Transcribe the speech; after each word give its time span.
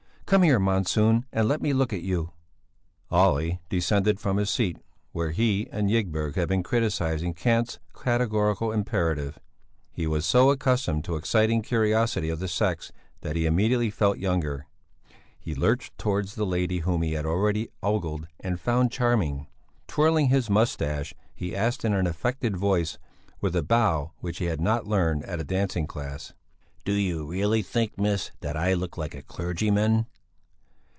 Come 0.31 0.43
here, 0.43 0.59
Monsson, 0.61 1.25
and 1.33 1.45
let 1.49 1.61
me 1.61 1.73
look 1.73 1.91
at 1.91 2.03
you!" 2.03 2.31
Olle 3.11 3.59
descended 3.67 4.17
from 4.17 4.37
his 4.37 4.49
seat 4.49 4.77
where 5.11 5.31
he 5.31 5.67
and 5.73 5.89
Ygberg 5.91 6.35
had 6.35 6.47
been 6.47 6.63
criticizing 6.63 7.33
Kant's 7.33 7.79
Categorical 7.93 8.71
Imperative. 8.71 9.39
He 9.91 10.07
was 10.07 10.25
so 10.25 10.49
accustomed 10.49 11.03
to 11.03 11.17
exciting 11.17 11.59
the 11.61 11.67
curiosity 11.67 12.29
of 12.29 12.39
the 12.39 12.47
sex 12.47 12.93
that 13.19 13.35
he 13.35 13.45
immediately 13.45 13.89
felt 13.89 14.19
younger; 14.19 14.67
he 15.37 15.53
lurched 15.53 15.97
towards 15.97 16.35
the 16.35 16.45
lady 16.45 16.79
whom 16.79 17.01
he 17.01 17.11
had 17.11 17.25
already 17.25 17.67
ogled 17.83 18.25
and 18.39 18.57
found 18.57 18.89
charming. 18.89 19.47
Twirling 19.85 20.29
his 20.29 20.49
moustache, 20.49 21.13
he 21.35 21.53
asked 21.53 21.83
in 21.83 21.93
an 21.93 22.07
affected 22.07 22.55
voice, 22.55 22.97
with 23.41 23.53
a 23.53 23.63
bow 23.63 24.13
which 24.19 24.37
he 24.37 24.45
had 24.45 24.61
not 24.61 24.87
learned 24.87 25.25
at 25.25 25.41
a 25.41 25.43
dancing 25.43 25.87
class: 25.87 26.31
"Do 26.85 26.93
you 26.93 27.27
really 27.27 27.61
think, 27.61 27.97
miss, 27.97 28.31
that 28.39 28.55
I 28.55 28.73
look 28.73 28.95
like 28.97 29.13
a 29.13 29.21
clergyman?" 29.21 30.05